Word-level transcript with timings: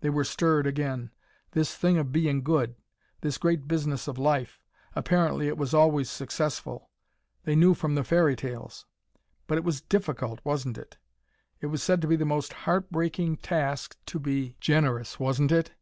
They 0.00 0.08
were 0.08 0.24
stirred 0.24 0.66
again. 0.66 1.10
This 1.50 1.76
thing 1.76 1.98
of 1.98 2.10
being 2.10 2.42
good 2.42 2.76
this 3.20 3.36
great 3.36 3.68
business 3.68 4.08
of 4.08 4.16
life 4.16 4.62
apparently 4.94 5.48
it 5.48 5.58
was 5.58 5.74
always 5.74 6.08
successful. 6.08 6.88
They 7.44 7.54
knew 7.56 7.74
from 7.74 7.94
the 7.94 8.02
fairy 8.02 8.36
tales. 8.36 8.86
But 9.46 9.58
it 9.58 9.64
was 9.64 9.82
difficult, 9.82 10.40
wasn't 10.44 10.78
it? 10.78 10.96
It 11.60 11.66
was 11.66 11.82
said 11.82 12.00
to 12.00 12.08
be 12.08 12.16
the 12.16 12.24
most 12.24 12.54
heart 12.64 12.90
breaking 12.90 13.36
task 13.36 13.98
to 14.06 14.18
be 14.18 14.56
generous, 14.60 15.20
wasn't 15.20 15.52
it? 15.52 15.72